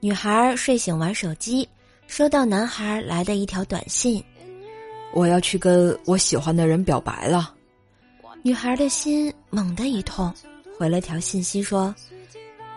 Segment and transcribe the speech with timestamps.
[0.00, 1.68] 女孩睡醒玩手机，
[2.06, 4.22] 收到男孩来的一条短信
[5.12, 7.52] ：“我要去跟我喜欢的人表白了。”
[8.44, 10.32] 女孩的心猛地一痛，
[10.78, 11.92] 回了条信息说：“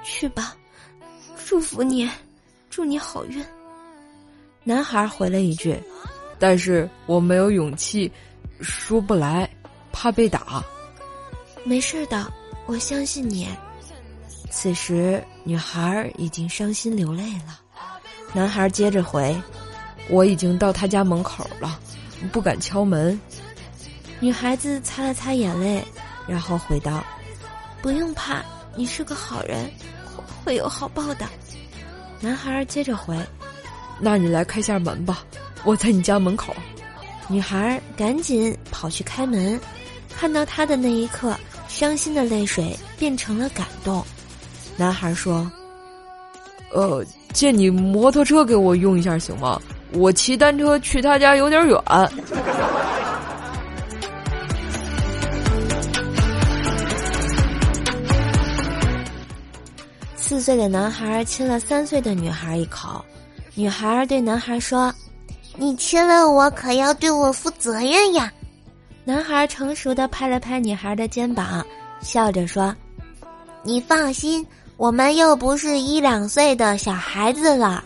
[0.03, 0.57] 去吧，
[1.45, 2.09] 祝福你，
[2.71, 3.45] 祝你好运。”
[4.65, 5.79] 男孩回了一句
[6.39, 8.11] ：“但是我没有勇气，
[8.61, 9.47] 说不来，
[9.91, 10.65] 怕被打。”
[11.63, 12.33] 没事的，
[12.65, 13.47] 我相信你。
[14.51, 17.59] 此时，女孩已经伤心流泪了。
[18.33, 19.35] 男孩接着回
[20.09, 21.79] ：“我已经到他家门口了，
[22.31, 23.19] 不敢敲门。”
[24.19, 25.83] 女孩子擦了擦眼泪，
[26.27, 27.03] 然后回道
[27.81, 28.43] ：“不用怕，
[28.75, 29.71] 你是个好人，
[30.43, 31.27] 会有好报的。”
[32.19, 33.17] 男孩接着回
[33.99, 35.23] ：“那你来开下门吧，
[35.63, 36.53] 我在你家门口。”
[37.27, 39.59] 女孩赶紧跑去开门，
[40.09, 41.35] 看到他的那一刻，
[41.69, 44.05] 伤心的泪水变成了感动。
[44.77, 45.49] 男孩说
[46.73, 49.61] ：“呃，借你摩托车给我用一下行吗？
[49.93, 51.77] 我骑单车去他家有点远。”
[60.15, 63.03] 四岁的男孩亲了三岁的女孩一口，
[63.53, 64.91] 女孩对男孩说
[65.57, 68.31] ：“你亲了我，可要对我负责任呀。”
[69.03, 71.65] 男孩成熟的拍了拍女孩的肩膀，
[72.01, 72.73] 笑着说
[73.61, 74.45] ：“你放心。”
[74.81, 77.83] 我们又不是一两岁的小孩子了。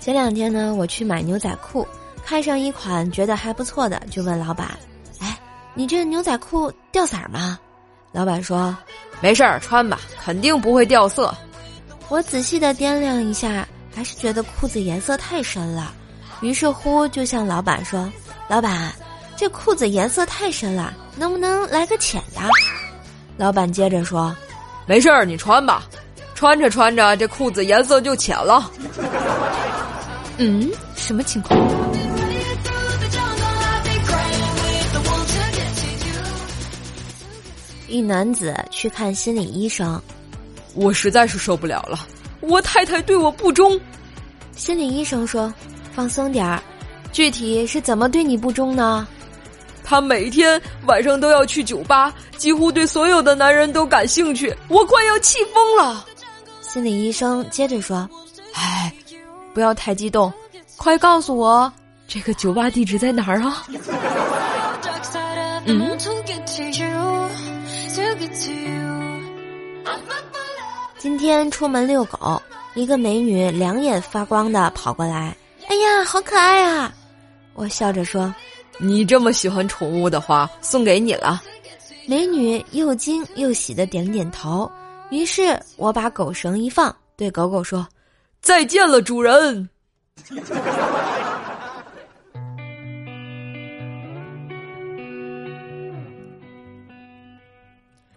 [0.00, 1.86] 前两天呢，我去买牛仔裤，
[2.24, 4.70] 看上一款觉得还不错的，就问老板
[5.20, 5.38] ：“哎，
[5.74, 7.58] 你这牛仔裤掉色吗？”
[8.10, 8.74] 老板说
[9.20, 11.34] ：“没事儿，穿吧，肯定不会掉色。”
[12.08, 15.92] 我仔细的掂量一下，还是觉得裤子颜色太深了，
[16.40, 18.10] 于是乎就向老板说
[18.48, 18.90] ：“老板。”
[19.36, 22.40] 这裤子颜色太深了，能不能来个浅的？
[23.36, 24.34] 老板接着说
[24.86, 25.84] ：“没事儿，你穿吧，
[26.34, 28.70] 穿着穿着这裤子颜色就浅了。”
[30.38, 31.58] 嗯，什么情况？
[37.88, 40.00] 一男子去看心理医生，
[40.74, 42.06] 我实在是受不了了，
[42.40, 43.78] 我太太对我不忠。
[44.56, 45.52] 心理医生说
[45.94, 46.60] ：“放松点儿，
[47.16, 49.08] 具体是怎么对你不忠呢？”
[49.82, 56.04] 他每天晚上都要去酒吧，几乎对所有的男人都感兴趣，我快要气疯了。
[56.60, 58.06] 心理医生接着说
[58.52, 58.92] ：“哎，
[59.54, 60.30] 不要太激动，
[60.76, 61.72] 快告诉我
[62.06, 63.64] 这个酒吧地址在哪儿啊？”
[65.64, 65.96] 嗯。
[70.98, 72.42] 今天出门遛狗，
[72.74, 75.34] 一个美女两眼发光的跑过来，
[75.68, 76.92] 哎呀，好可爱啊！
[77.56, 78.32] 我笑着说。
[78.78, 81.42] 你这么喜欢宠物的话，送给你了。
[82.06, 84.70] 美女又惊又喜的点了点头。
[85.10, 87.88] 于是我把狗绳一放，对狗狗说
[88.42, 89.66] ：“再见了，主人。”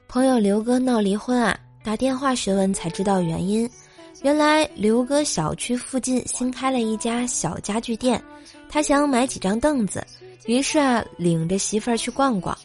[0.09, 3.69] 朋友刘哥闹离婚啊，打电话询问才知道原因。
[4.23, 8.22] 原来刘哥小区附近新开了一家小家具店，
[8.69, 10.06] 他想买几张凳子。
[10.46, 12.57] 于是啊，领着媳妇儿去逛逛，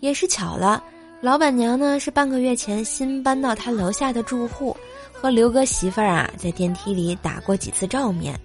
[0.00, 0.82] 也是巧了，
[1.20, 4.74] 老板娘呢是半个月前新搬到他楼下的住户，
[5.12, 8.38] 和刘哥媳妇儿啊在电梯里打过几次照面，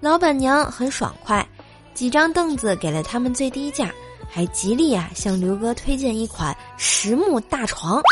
[0.00, 1.46] 老板娘很爽快，
[1.94, 3.90] 几张凳子给了他们最低价，
[4.28, 8.02] 还极力啊向刘哥推荐一款实木大床，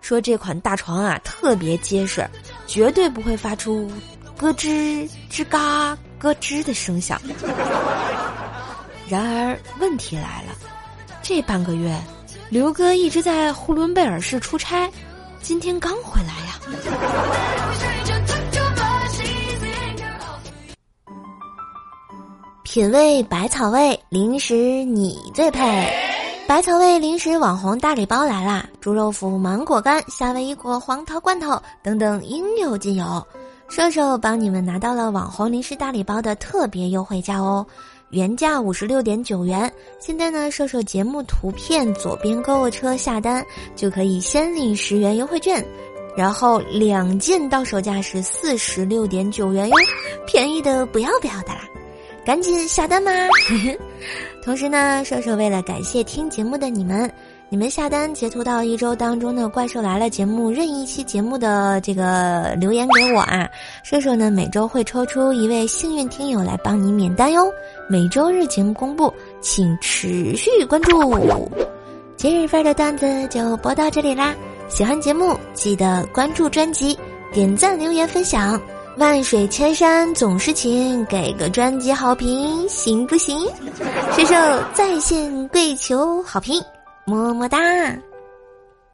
[0.00, 2.28] 说这款大床啊特别结实，
[2.66, 3.88] 绝对不会发出
[4.36, 7.18] 咯吱吱嘎咯吱的声响。
[9.08, 10.54] 然而问题来了，
[11.22, 11.98] 这半个月，
[12.50, 14.88] 刘哥一直在呼伦贝尔市出差，
[15.40, 16.60] 今天刚回来呀。
[22.62, 25.92] 品味百草味零食，你最配。
[26.46, 28.66] 百草味零食网红大礼包来啦！
[28.80, 33.26] 猪肉脯、芒果干、夏威夷果、黄桃罐头等等应有尽有，
[33.70, 37.64] 瘦瘦帮你们拿到了网红零食大礼包的特别优惠价哦。
[38.10, 43.46] 原价五十六点九元，现在呢，瘦瘦节目图片左边购物车下单
[43.76, 45.64] 就可以先领十元优惠券，
[46.16, 49.76] 然后两件到手价是四十六点九元哟，
[50.26, 51.60] 便宜的不要不要的啦，
[52.26, 53.12] 赶紧下单吧！
[54.42, 57.08] 同时呢，瘦瘦为了感谢听节目的你们。
[57.52, 63.50] 你们下单截图到一周当中的《怪兽来了》节目任意一期节目的这个留言给我啊，
[63.82, 67.52] 射手呢每周会抽出一位幸运听友来帮你免单哟。
[67.88, 71.50] 每周日节目公布，请持续关注。
[72.16, 74.32] 今日份的段子就播到这里啦！
[74.68, 76.96] 喜欢节目记得关注专辑、
[77.32, 78.62] 点赞、留言、分享。
[78.96, 83.44] 万水千山总是情，给个专辑好评行不行？
[84.12, 84.34] 射手
[84.72, 86.62] 在线跪求好评，
[87.04, 88.09] 么么哒！